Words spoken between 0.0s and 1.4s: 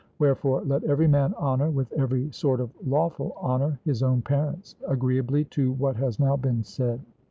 Wherefore let every man